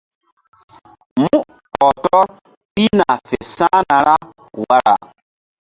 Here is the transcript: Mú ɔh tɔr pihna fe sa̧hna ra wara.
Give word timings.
Mú 1.21 1.33
ɔh 1.85 1.91
tɔr 2.03 2.25
pihna 2.73 3.09
fe 3.27 3.37
sa̧hna 3.55 3.97
ra 4.05 4.15
wara. 4.65 4.95